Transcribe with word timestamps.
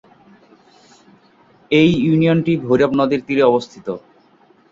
এই 1.71 1.89
ইউনিয়ন 2.03 2.39
টি 2.45 2.53
ভৈরব 2.65 2.91
নদের 2.99 3.19
তীরে 3.27 3.43
অবস্থিত। 3.43 3.87